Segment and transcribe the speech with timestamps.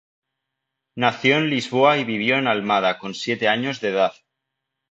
[0.95, 4.13] Nació en Lisboa y vivió en Almada con siete años de edad.